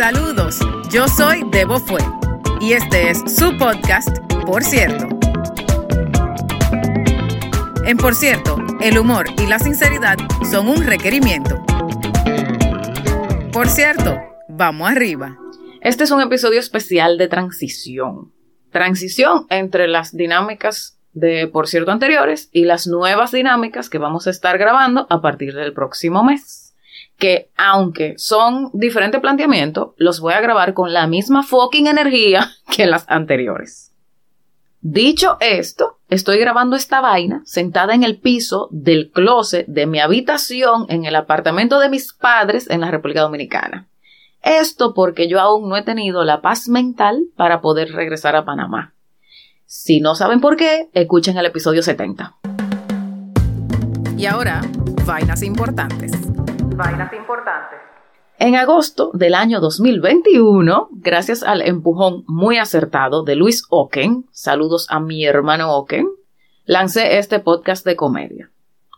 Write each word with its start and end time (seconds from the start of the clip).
Saludos, 0.00 0.58
yo 0.90 1.06
soy 1.08 1.42
Debo 1.50 1.78
Fue 1.78 2.00
y 2.58 2.72
este 2.72 3.10
es 3.10 3.18
su 3.36 3.54
podcast, 3.58 4.08
Por 4.46 4.64
cierto. 4.64 5.06
En 7.84 7.98
Por 7.98 8.14
cierto, 8.14 8.56
el 8.80 8.98
humor 8.98 9.26
y 9.36 9.46
la 9.46 9.58
sinceridad 9.58 10.16
son 10.50 10.68
un 10.68 10.86
requerimiento. 10.86 11.62
Por 13.52 13.68
cierto, 13.68 14.16
vamos 14.48 14.90
arriba. 14.90 15.36
Este 15.82 16.04
es 16.04 16.10
un 16.10 16.22
episodio 16.22 16.60
especial 16.60 17.18
de 17.18 17.28
transición. 17.28 18.32
Transición 18.70 19.44
entre 19.50 19.86
las 19.86 20.16
dinámicas 20.16 20.98
de 21.12 21.46
Por 21.46 21.68
cierto 21.68 21.90
anteriores 21.90 22.48
y 22.52 22.64
las 22.64 22.86
nuevas 22.86 23.32
dinámicas 23.32 23.90
que 23.90 23.98
vamos 23.98 24.26
a 24.26 24.30
estar 24.30 24.56
grabando 24.56 25.06
a 25.10 25.20
partir 25.20 25.52
del 25.52 25.74
próximo 25.74 26.24
mes 26.24 26.69
que 27.20 27.50
aunque 27.56 28.14
son 28.16 28.70
diferentes 28.72 29.20
planteamientos, 29.20 29.90
los 29.96 30.18
voy 30.18 30.32
a 30.32 30.40
grabar 30.40 30.74
con 30.74 30.92
la 30.92 31.06
misma 31.06 31.44
fucking 31.44 31.86
energía 31.86 32.50
que 32.76 32.86
las 32.86 33.04
anteriores. 33.08 33.92
Dicho 34.80 35.36
esto, 35.40 35.98
estoy 36.08 36.38
grabando 36.38 36.74
esta 36.74 37.02
vaina 37.02 37.42
sentada 37.44 37.94
en 37.94 38.02
el 38.02 38.18
piso 38.18 38.66
del 38.72 39.10
closet 39.10 39.66
de 39.66 39.86
mi 39.86 40.00
habitación 40.00 40.86
en 40.88 41.04
el 41.04 41.14
apartamento 41.14 41.78
de 41.78 41.90
mis 41.90 42.14
padres 42.14 42.68
en 42.70 42.80
la 42.80 42.90
República 42.90 43.20
Dominicana. 43.20 43.88
Esto 44.42 44.94
porque 44.94 45.28
yo 45.28 45.38
aún 45.38 45.68
no 45.68 45.76
he 45.76 45.82
tenido 45.82 46.24
la 46.24 46.40
paz 46.40 46.66
mental 46.68 47.26
para 47.36 47.60
poder 47.60 47.92
regresar 47.92 48.36
a 48.36 48.46
Panamá. 48.46 48.94
Si 49.66 50.00
no 50.00 50.14
saben 50.14 50.40
por 50.40 50.56
qué, 50.56 50.88
escuchen 50.94 51.36
el 51.36 51.44
episodio 51.44 51.82
70. 51.82 52.36
Y 54.16 54.24
ahora, 54.24 54.62
vainas 55.04 55.42
importantes 55.42 56.12
En 58.38 58.56
agosto 58.56 59.10
del 59.12 59.34
año 59.34 59.60
2021, 59.60 60.88
gracias 60.92 61.42
al 61.42 61.60
empujón 61.60 62.24
muy 62.26 62.56
acertado 62.56 63.22
de 63.22 63.36
Luis 63.36 63.66
Oken, 63.68 64.24
saludos 64.32 64.86
a 64.88 64.98
mi 64.98 65.26
hermano 65.26 65.74
Oken, 65.74 66.08
lancé 66.64 67.18
este 67.18 67.40
podcast 67.40 67.84
de 67.84 67.96
comedia. 67.96 68.50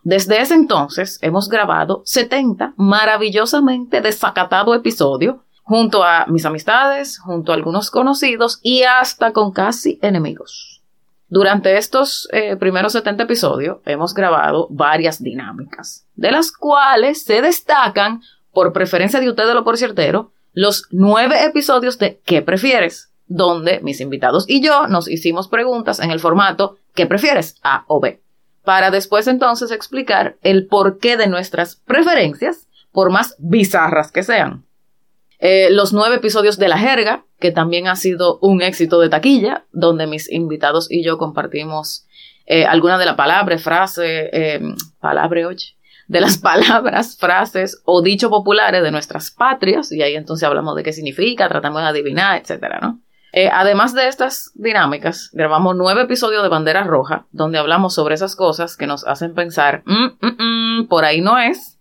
Desde 0.05 0.41
ese 0.41 0.55
entonces 0.55 1.19
hemos 1.23 1.49
grabado 1.49 2.03
70 2.05 2.75
maravillosamente 2.77 4.01
desacatado 4.01 4.75
episodios 4.75 5.37
junto 5.65 6.05
a 6.05 6.27
mis 6.27 6.45
amistades, 6.45 7.19
junto 7.19 7.51
a 7.51 7.57
algunos 7.57 7.91
conocidos 7.91 8.61
y 8.63 8.85
hasta 8.85 9.33
con 9.33 9.51
casi 9.51 9.99
enemigos. 10.03 10.72
Durante 11.33 11.79
estos 11.79 12.29
eh, 12.31 12.57
primeros 12.57 12.93
70 12.93 13.23
episodios 13.23 13.79
hemos 13.87 14.13
grabado 14.13 14.67
varias 14.69 15.23
dinámicas, 15.23 16.07
de 16.15 16.31
las 16.31 16.53
cuales 16.53 17.23
se 17.23 17.41
destacan, 17.41 18.21
por 18.53 18.75
preferencia 18.75 19.19
de 19.19 19.31
ustedes 19.31 19.55
lo 19.55 19.65
por 19.65 19.79
ciertero, 19.79 20.35
los 20.53 20.89
nueve 20.91 21.43
episodios 21.43 21.97
de 21.97 22.21
¿Qué 22.27 22.43
prefieres? 22.43 23.15
donde 23.25 23.81
mis 23.81 24.03
invitados 24.03 24.45
y 24.47 24.61
yo 24.61 24.89
nos 24.89 25.09
hicimos 25.09 25.49
preguntas 25.49 26.01
en 26.01 26.11
el 26.11 26.21
formato 26.21 26.77
¿Qué 26.95 27.07
prefieres? 27.07 27.57
A 27.63 27.85
o 27.87 27.99
B? 27.99 28.21
Para 28.63 28.91
después 28.91 29.27
entonces 29.27 29.71
explicar 29.71 30.37
el 30.43 30.67
porqué 30.67 31.17
de 31.17 31.29
nuestras 31.29 31.77
preferencias, 31.77 32.69
por 32.93 33.11
más 33.11 33.37
bizarras 33.39 34.13
que 34.13 34.23
sean. 34.23 34.67
Eh, 35.45 35.71
los 35.73 35.93
nueve 35.93 36.17
episodios 36.17 36.57
de 36.57 36.69
La 36.69 36.79
Jerga, 36.79 37.25
que 37.41 37.51
también 37.51 37.89
ha 37.89 37.97
sido 37.97 38.39
un 38.43 38.63
éxito 38.63 39.01
de 39.01 39.09
taquilla, 39.09 39.65
donde 39.73 40.07
mis 40.07 40.31
invitados 40.31 40.89
y 40.89 41.03
yo 41.03 41.19
compartimos 41.19 42.07
eh, 42.47 42.65
algunas 42.65 43.01
de 43.01 43.07
las 43.07 43.17
palabras, 43.17 43.61
frases, 43.61 44.31
oye, 44.33 45.67
de 46.07 46.21
las 46.21 46.39
palabras, 46.43 47.17
frases 47.19 47.83
o 47.85 48.03
dichos 48.03 48.31
populares 48.31 48.85
de 48.85 48.93
nuestras 48.93 49.33
patrias, 49.33 49.91
y 49.91 50.01
ahí 50.03 50.15
entonces 50.15 50.47
hablamos 50.47 50.77
de 50.77 50.85
qué 50.85 50.93
significa, 50.93 51.49
tratamos 51.49 51.83
de 51.83 51.89
adivinar, 51.89 52.41
etcétera, 52.41 52.79
¿no? 52.81 53.01
Eh, 53.33 53.51
además 53.53 53.95
de 53.95 54.07
estas 54.07 54.53
dinámicas, 54.55 55.31
grabamos 55.33 55.75
nueve 55.75 56.03
episodios 56.03 56.45
de 56.45 56.51
Bandera 56.51 56.85
Roja, 56.85 57.27
donde 57.33 57.59
hablamos 57.59 57.95
sobre 57.95 58.15
esas 58.15 58.37
cosas 58.37 58.77
que 58.77 58.87
nos 58.87 59.05
hacen 59.09 59.35
pensar, 59.35 59.83
mm, 59.87 60.07
mm, 60.21 60.37
mm, 60.83 60.87
por 60.87 61.05
ahí 61.05 61.21
no 61.21 61.37
es, 61.37 61.81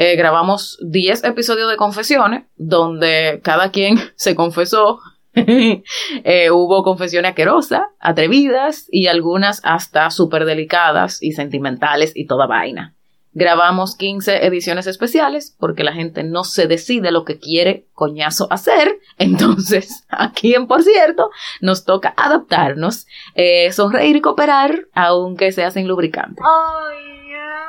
eh, 0.00 0.14
grabamos 0.14 0.78
10 0.80 1.24
episodios 1.24 1.68
de 1.68 1.76
confesiones, 1.76 2.44
donde 2.56 3.40
cada 3.42 3.72
quien 3.72 3.98
se 4.16 4.34
confesó. 4.34 5.00
Eh, 6.24 6.50
hubo 6.50 6.82
confesiones 6.82 7.30
aquerosas, 7.30 7.82
atrevidas 8.00 8.88
y 8.90 9.06
algunas 9.06 9.60
hasta 9.62 10.10
súper 10.10 10.44
delicadas 10.46 11.22
y 11.22 11.30
sentimentales 11.30 12.12
y 12.16 12.26
toda 12.26 12.48
vaina. 12.48 12.96
Grabamos 13.34 13.94
15 13.94 14.46
ediciones 14.46 14.88
especiales 14.88 15.54
porque 15.60 15.84
la 15.84 15.92
gente 15.92 16.24
no 16.24 16.42
se 16.42 16.66
decide 16.66 17.12
lo 17.12 17.24
que 17.24 17.38
quiere 17.38 17.86
coñazo 17.92 18.48
hacer. 18.50 18.98
Entonces, 19.18 20.04
aquí 20.08 20.54
en 20.54 20.66
Por 20.66 20.82
cierto, 20.82 21.30
nos 21.60 21.84
toca 21.84 22.14
adaptarnos, 22.16 23.06
eh, 23.36 23.70
sonreír 23.70 24.16
y 24.16 24.20
cooperar, 24.20 24.86
aunque 24.92 25.52
sea 25.52 25.70
sin 25.70 25.86
lubricante. 25.86 26.42
Ay 26.42 27.07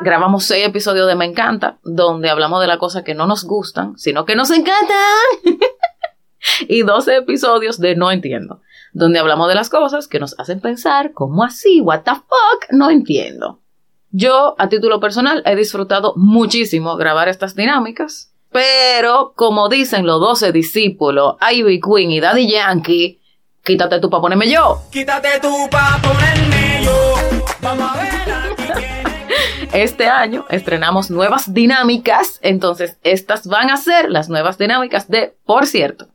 grabamos 0.01 0.45
seis 0.45 0.65
episodios 0.65 1.07
de 1.07 1.15
Me 1.15 1.25
Encanta, 1.25 1.77
donde 1.83 2.29
hablamos 2.29 2.61
de 2.61 2.67
las 2.67 2.77
cosas 2.77 3.03
que 3.03 3.15
no 3.15 3.27
nos 3.27 3.43
gustan, 3.43 3.97
sino 3.97 4.25
que 4.25 4.35
nos 4.35 4.51
encantan. 4.51 4.97
y 6.67 6.83
12 6.83 7.17
episodios 7.17 7.79
de 7.79 7.95
No 7.95 8.11
Entiendo, 8.11 8.61
donde 8.93 9.19
hablamos 9.19 9.47
de 9.49 9.55
las 9.55 9.69
cosas 9.69 10.07
que 10.07 10.19
nos 10.19 10.39
hacen 10.39 10.59
pensar, 10.59 11.13
¿cómo 11.13 11.43
así? 11.43 11.81
¿What 11.81 12.01
the 12.01 12.11
fuck? 12.11 12.71
No 12.71 12.89
entiendo. 12.89 13.59
Yo, 14.11 14.55
a 14.57 14.69
título 14.69 14.99
personal, 14.99 15.43
he 15.45 15.55
disfrutado 15.55 16.13
muchísimo 16.15 16.95
grabar 16.97 17.29
estas 17.29 17.55
dinámicas, 17.55 18.33
pero 18.51 19.33
como 19.35 19.69
dicen 19.69 20.07
los 20.07 20.19
12 20.19 20.51
discípulos, 20.51 21.35
Ivy 21.51 21.79
Queen 21.79 22.11
y 22.11 22.19
Daddy 22.19 22.49
Yankee, 22.51 23.21
quítate 23.63 23.99
tú 23.99 24.09
para 24.09 24.21
ponerme 24.21 24.49
yo. 24.49 24.81
Quítate 24.91 25.39
tú 25.39 25.67
para 25.69 26.01
ponerme 26.01 26.83
yo. 26.83 27.13
Vamos 27.61 27.91
a 27.91 28.01
ver. 28.01 28.28
Este 29.73 30.07
año 30.07 30.45
estrenamos 30.49 31.11
nuevas 31.11 31.53
dinámicas, 31.53 32.39
entonces 32.41 32.97
estas 33.03 33.45
van 33.45 33.69
a 33.69 33.77
ser 33.77 34.09
las 34.09 34.27
nuevas 34.27 34.57
dinámicas 34.57 35.07
de 35.07 35.35
Por 35.45 35.67
cierto. 35.67 36.07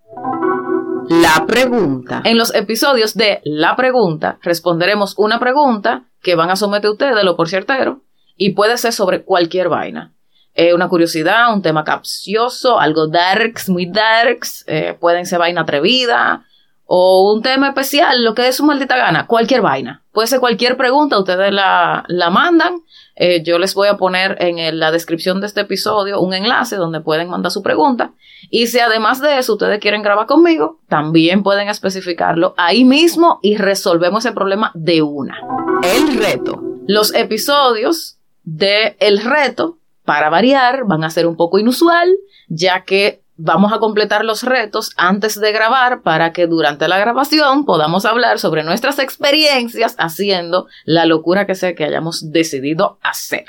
La 1.09 1.45
pregunta. 1.47 2.23
En 2.25 2.37
los 2.37 2.53
episodios 2.55 3.15
de 3.15 3.41
La 3.45 3.77
pregunta 3.77 4.39
responderemos 4.43 5.15
una 5.19 5.39
pregunta 5.39 6.05
que 6.21 6.35
van 6.35 6.51
a 6.51 6.57
someter 6.57 6.91
ustedes, 6.91 7.23
lo 7.23 7.37
por 7.37 7.49
ciertero, 7.49 8.01
y 8.37 8.55
puede 8.55 8.77
ser 8.77 8.93
sobre 8.93 9.23
cualquier 9.23 9.69
vaina. 9.69 10.13
Eh, 10.55 10.75
una 10.75 10.89
curiosidad, 10.89 11.53
un 11.53 11.63
tema 11.63 11.85
capcioso, 11.85 12.81
algo 12.81 13.07
darks, 13.07 13.69
muy 13.69 13.87
darks, 13.87 14.65
eh, 14.67 14.97
pueden 14.99 15.27
ser 15.27 15.39
vaina 15.39 15.61
atrevida, 15.61 16.45
o 16.87 17.33
un 17.33 17.43
tema 17.43 17.69
especial, 17.69 18.25
lo 18.25 18.35
que 18.35 18.49
es 18.49 18.57
su 18.57 18.65
maldita 18.65 18.97
gana, 18.97 19.27
cualquier 19.27 19.63
vaina. 19.63 20.03
Puede 20.13 20.29
ser 20.29 20.41
cualquier 20.41 20.77
pregunta, 20.77 21.19
ustedes 21.19 21.53
la, 21.53 22.05
la 22.09 22.31
mandan 22.31 22.83
eh, 23.17 23.43
yo 23.45 23.59
les 23.59 23.75
voy 23.75 23.89
a 23.89 23.97
poner 23.97 24.37
en 24.41 24.79
la 24.79 24.91
descripción 24.91 25.41
de 25.41 25.47
este 25.47 25.61
episodio 25.61 26.21
un 26.21 26.35
enlace 26.35 26.77
donde 26.77 27.01
pueden 27.01 27.29
mandar 27.29 27.53
su 27.53 27.63
pregunta. 27.63 28.13
Y 28.51 28.67
si 28.67 28.81
además 28.81 29.21
de 29.21 29.39
eso 29.39 29.55
ustedes 29.55 29.79
quieren 29.81 30.03
grabar 30.03 30.27
conmigo, 30.27 30.81
también 30.89 31.43
pueden 31.43 31.69
especificarlo 31.69 32.55
ahí 32.57 32.85
mismo 32.85 33.39
y 33.43 33.57
resolvemos 33.57 34.25
el 34.27 34.35
problema 34.35 34.73
de 34.75 35.03
una. 35.03 35.39
El 35.83 36.19
reto. 36.19 36.61
Los 36.87 37.15
episodios 37.15 38.19
de 38.43 38.97
El 38.99 39.23
reto, 39.23 39.79
para 40.05 40.29
variar, 40.29 40.85
van 40.85 41.05
a 41.05 41.11
ser 41.11 41.27
un 41.27 41.37
poco 41.37 41.59
inusual, 41.59 42.09
ya 42.49 42.85
que 42.85 43.23
Vamos 43.37 43.73
a 43.73 43.81
completar 43.81 44.25
los 44.25 44.45
retos 44.45 44.93
antes 44.97 45.41
de 45.41 45.51
grabar 45.51 46.03
para 46.03 46.33
que 46.33 46.47
durante 46.47 46.87
la 46.87 46.99
grabación 46.99 47.65
podamos 47.65 48.05
hablar 48.05 48.39
sobre 48.39 48.63
nuestras 48.63 49.01
experiencias 49.01 49.97
haciendo 49.99 50.69
la 50.85 51.05
locura 51.05 51.45
que 51.45 51.57
sea 51.57 51.75
que 51.75 51.85
hayamos 51.85 52.31
decidido 52.31 52.99
hacer. 53.03 53.47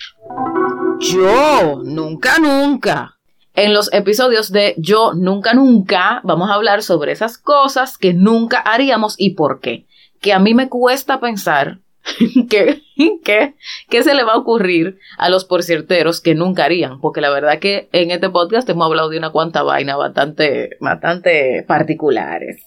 Yo, 1.00 1.81
nunca, 1.83 2.39
nunca. 2.39 3.19
En 3.54 3.75
los 3.75 3.94
episodios 3.94 4.51
de 4.51 4.74
Yo, 4.80 5.13
nunca, 5.13 5.54
nunca 5.54 6.19
vamos 6.24 6.50
a 6.50 6.56
hablar 6.56 6.81
sobre 6.81 7.12
esas 7.12 7.38
cosas 7.38 8.00
que 8.00 8.13
nunca 8.13 8.57
haríamos 8.57 9.13
y 9.19 9.36
por 9.36 9.60
qué. 9.60 9.86
Que 10.19 10.33
a 10.33 10.39
mí 10.39 10.56
me 10.56 10.68
cuesta 10.68 11.19
pensar 11.19 11.77
¿Qué, 12.50 12.84
qué, 13.24 13.56
qué 13.90 14.04
se 14.04 14.13
le 14.13 14.24
va 14.24 14.34
a 14.34 14.38
ocurrir 14.38 15.00
a 15.18 15.30
los 15.30 15.46
porcierteros 15.46 16.22
que 16.22 16.36
nunca 16.36 16.66
harían? 16.66 17.00
Porque 17.02 17.22
la 17.22 17.30
verdad 17.30 17.60
que 17.60 17.90
en 17.92 18.12
este 18.12 18.30
podcast 18.30 18.69
hemos 18.69 18.86
hablado 18.86 19.10
de 19.10 19.18
una 19.18 19.31
cuanta 19.31 19.63
vaina 19.63 19.96
bastante, 19.96 20.78
bastante 20.80 21.63
particulares. 21.68 22.63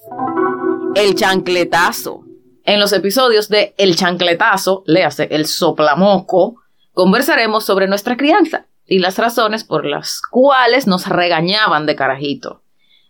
El 0.95 1.15
chancletazo. 1.15 2.25
En 2.65 2.81
los 2.81 2.93
episodios 2.93 3.49
de 3.49 3.75
El 3.79 3.97
chancletazo, 3.97 4.83
léase 4.87 5.29
El 5.31 5.47
soplamoco, 5.47 6.57
conversaremos 6.93 7.65
sobre 7.65 7.89
nuestra 7.89 8.17
crianza 8.17 8.67
y 8.87 8.99
las 8.99 9.19
razones 9.19 9.65
por 9.65 9.87
las 9.87 10.21
cuales 10.21 10.87
nos 10.87 11.07
regañaban 11.07 11.87
de 11.87 11.97
carajito. 11.97 12.63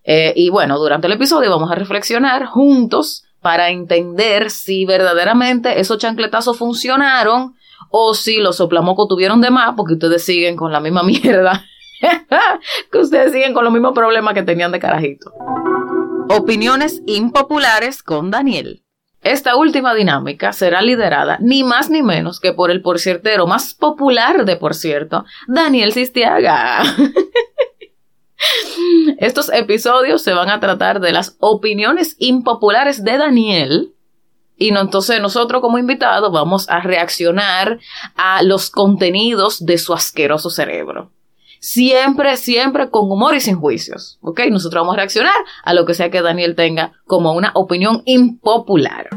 Eh, 0.05 0.33
y 0.37 0.51
bueno, 0.51 0.79
durante 0.79 1.07
el 1.07 1.15
episodio 1.15 1.51
vamos 1.51 1.71
a 1.71 1.75
reflexionar 1.75 2.47
juntos 2.47 3.25
para 3.40 3.70
entender 3.70 4.50
si 4.50 4.85
verdaderamente 4.85 5.81
esos 5.81 5.99
chancletazos 5.99 6.58
funcionaron 6.58 7.55
o 7.90 8.14
si 8.14 8.38
los 8.38 8.56
soplamocos 8.56 9.08
tuvieron 9.08 9.40
de 9.40 9.50
más 9.50 9.75
porque 9.76 9.94
ustedes 9.94 10.25
siguen 10.25 10.56
con 10.56 10.73
la 10.73 10.81
misma 10.81 11.02
mierda. 11.05 11.64
que 12.93 12.99
ustedes 12.99 13.32
siguen 13.32 13.52
con 13.52 13.64
los 13.64 13.73
mismos 13.73 13.93
problemas 13.93 14.35
que 14.35 14.43
tenían 14.43 14.73
de 14.73 14.79
carajito. 14.79 15.32
Opiniones 16.29 17.02
impopulares 17.06 18.02
con 18.02 18.31
Daniel. 18.31 18.85
Esta 19.23 19.56
última 19.56 19.94
dinámica 19.94 20.52
será 20.52 20.81
liderada 20.81 21.38
ni 21.40 21.64
más 21.64 21.90
ni 21.90 22.02
menos 22.02 22.38
que 22.38 22.52
por 22.52 22.70
el 22.70 22.82
porciertero 22.82 23.49
más 23.49 23.75
popular 23.75 24.44
de 24.44 24.56
por 24.56 24.75
cierto, 24.75 25.25
Daniel 25.49 25.93
Sistiaga. 25.93 26.82
Estos 29.19 29.53
episodios 29.53 30.23
se 30.23 30.32
van 30.32 30.49
a 30.49 30.61
tratar 30.61 31.00
de 31.00 31.11
las 31.11 31.37
opiniones 31.41 32.15
impopulares 32.20 33.03
de 33.03 33.19
Daniel. 33.19 33.93
Y 34.56 34.69
entonces 34.69 35.20
nosotros 35.20 35.61
como 35.61 35.76
invitados 35.76 36.32
vamos 36.32 36.69
a 36.69 36.81
reaccionar 36.81 37.81
a 38.15 38.44
los 38.44 38.70
contenidos 38.70 39.67
de 39.67 39.76
su 39.79 39.93
asqueroso 39.93 40.50
cerebro. 40.50 41.11
Siempre, 41.59 42.37
siempre 42.37 42.91
con 42.91 43.11
humor 43.11 43.35
y 43.35 43.41
sin 43.41 43.56
juicios. 43.56 44.19
¿Ok? 44.20 44.43
Nosotros 44.50 44.82
vamos 44.82 44.94
a 44.94 44.99
reaccionar 44.99 45.35
a 45.64 45.75
lo 45.75 45.85
que 45.85 45.94
sea 45.94 46.11
que 46.11 46.23
Daniel 46.23 46.55
tenga 46.55 46.93
como 47.05 47.32
una 47.32 47.50
opinión 47.55 48.03
impopular. 48.05 49.09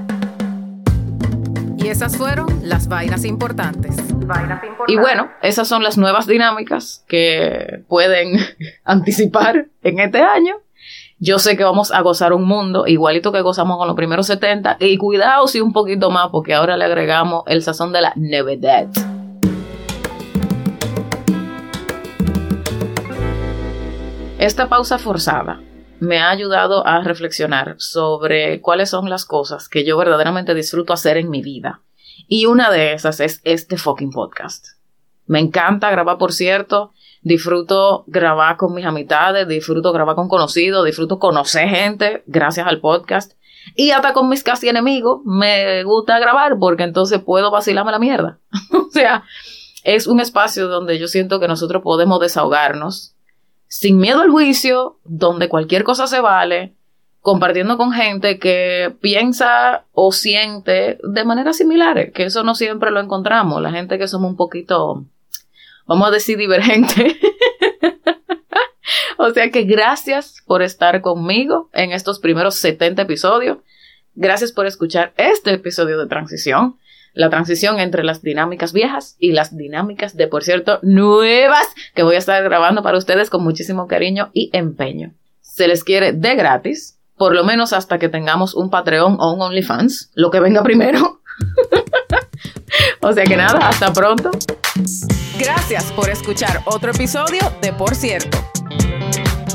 Y 1.84 1.88
esas 1.88 2.16
fueron 2.16 2.48
las 2.62 2.88
vainas 2.88 3.26
importantes. 3.26 3.96
Vainas 4.28 4.64
importantes. 4.64 4.96
Y 4.96 4.98
bueno, 4.98 5.32
esas 5.42 5.68
son 5.68 5.82
las 5.82 5.98
nuevas 5.98 6.28
dinámicas 6.28 7.04
que 7.08 7.84
pueden 7.88 8.38
anticipar 8.84 9.66
en 9.82 10.00
este 10.00 10.22
año. 10.22 10.58
Yo 11.18 11.40
sé 11.40 11.58
que 11.58 11.64
vamos 11.64 11.92
a 11.92 12.02
gozar 12.02 12.34
un 12.34 12.44
mundo 12.48 12.86
igualito 12.86 13.32
que 13.32 13.42
gozamos 13.42 13.80
con 13.80 13.88
los 13.88 13.96
primeros 13.96 14.28
70 14.28 14.78
y 14.80 14.98
cuidado 14.98 15.48
si 15.48 15.60
un 15.60 15.74
poquito 15.74 16.12
más 16.12 16.30
porque 16.30 16.54
ahora 16.54 16.78
le 16.78 16.86
agregamos 16.86 17.44
el 17.48 17.64
sazón 17.64 17.92
de 17.94 18.02
la 18.02 18.14
Navidad. 18.16 18.88
Esta 24.38 24.70
pausa 24.70 25.00
forzada 25.00 25.62
me 26.02 26.18
ha 26.18 26.32
ayudado 26.32 26.86
a 26.88 27.04
reflexionar 27.04 27.76
sobre 27.78 28.60
cuáles 28.60 28.90
son 28.90 29.08
las 29.08 29.24
cosas 29.24 29.70
que 29.70 29.86
yo 29.86 29.98
verdaderamente 29.98 30.56
disfruto 30.56 30.94
hacer 30.94 31.16
en 31.16 31.30
mi 31.30 31.44
vida. 31.44 31.82
Y 32.28 32.48
una 32.48 32.72
de 32.72 32.94
esas 32.94 33.20
es 33.20 33.40
este 33.44 33.78
fucking 33.78 34.10
podcast. 34.10 34.66
Me 35.28 35.40
encanta 35.40 35.92
grabar, 35.92 36.18
por 36.18 36.34
cierto. 36.34 36.92
Disfruto 37.22 38.04
grabar 38.08 38.58
con 38.58 38.74
mis 38.74 38.84
amistades, 38.84 39.48
disfruto 39.48 39.94
grabar 39.94 40.16
con 40.16 40.28
conocidos, 40.28 40.86
disfruto 40.86 41.20
conocer 41.20 41.70
gente 41.70 42.24
gracias 42.26 42.66
al 42.66 42.80
podcast. 42.80 43.34
Y 43.76 43.92
hasta 43.92 44.14
con 44.14 44.28
mis 44.28 44.42
casi 44.44 44.70
enemigos 44.70 45.22
me 45.24 45.84
gusta 45.84 46.18
grabar 46.18 46.58
porque 46.58 46.82
entonces 46.82 47.20
puedo 47.20 47.52
vacilarme 47.52 47.92
la 47.92 48.00
mierda. 48.00 48.40
o 48.74 48.90
sea, 48.90 49.24
es 49.84 50.08
un 50.08 50.20
espacio 50.20 50.68
donde 50.68 50.98
yo 50.98 51.08
siento 51.08 51.40
que 51.40 51.48
nosotros 51.48 51.84
podemos 51.84 52.20
desahogarnos 52.20 53.16
sin 53.72 54.00
miedo 54.00 54.20
al 54.20 54.30
juicio, 54.30 55.00
donde 55.06 55.48
cualquier 55.48 55.86
cosa 55.86 56.06
se 56.06 56.20
vale, 56.20 56.74
compartiendo 57.22 57.78
con 57.78 57.94
gente 57.94 58.38
que 58.38 58.94
piensa 59.00 59.86
o 59.94 60.12
siente 60.12 61.00
de 61.02 61.24
manera 61.24 61.54
similar, 61.54 62.12
que 62.12 62.26
eso 62.26 62.44
no 62.44 62.54
siempre 62.54 62.92
lo 62.92 63.00
encontramos, 63.00 63.62
la 63.62 63.72
gente 63.72 63.98
que 63.98 64.10
somos 64.10 64.32
un 64.32 64.36
poquito, 64.36 65.06
vamos 65.86 66.06
a 66.06 66.12
decir, 66.12 66.38
divergente. 66.38 67.18
o 69.18 69.30
sea 69.30 69.50
que 69.52 69.64
gracias 69.64 70.44
por 70.46 70.64
estar 70.64 71.00
conmigo 71.00 71.70
en 71.72 71.94
estos 71.94 72.20
primeros 72.20 72.56
70 72.56 73.04
episodios. 73.04 73.60
Gracias 74.16 74.52
por 74.52 74.66
escuchar 74.66 75.14
este 75.16 75.54
episodio 75.54 75.98
de 75.98 76.08
transición 76.08 76.78
la 77.14 77.30
transición 77.30 77.80
entre 77.80 78.04
las 78.04 78.22
dinámicas 78.22 78.74
viejas 78.74 79.16
y 79.20 79.32
las 79.32 79.56
dinámicas 79.56 80.16
de, 80.16 80.28
por 80.28 80.44
cierto, 80.44 80.80
nuevas 80.82 81.68
que 81.94 82.04
voy 82.04 82.16
a 82.16 82.20
estar 82.20 82.44
grabando 82.44 82.84
para 82.84 82.98
ustedes 82.98 83.30
con 83.30 83.44
muchísimo 83.44 83.88
cariño 83.88 84.30
y 84.34 84.50
empeño. 84.54 85.14
Se 85.42 85.68
les 85.68 85.84
quiere 85.84 86.14
de 86.14 86.36
gratis, 86.36 86.98
por 87.18 87.36
lo 87.36 87.44
menos 87.44 87.74
hasta 87.74 88.00
que 88.00 88.10
tengamos 88.10 88.54
un 88.56 88.70
Patreon 88.70 89.18
o 89.20 89.34
un 89.34 89.42
OnlyFans, 89.42 90.12
lo 90.16 90.32
que 90.32 90.40
venga 90.40 90.64
primero. 90.64 91.22
o 93.02 93.14
sea 93.14 93.24
que 93.26 93.36
nada, 93.36 93.60
hasta 93.68 93.92
pronto. 93.94 94.32
Gracias 95.38 95.92
por 95.94 96.10
escuchar 96.10 96.62
otro 96.66 96.92
episodio 96.92 97.42
de 97.62 97.74
Por 97.74 97.96
cierto. 97.96 98.38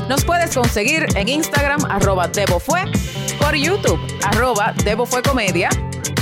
Nos 0.07 0.23
puedes 0.23 0.55
conseguir 0.55 1.05
en 1.15 1.27
Instagram 1.27 1.79
arroba 1.89 2.29
por 3.39 3.55
YouTube 3.55 3.99
arroba 4.23 4.73
Comedia 5.23 5.69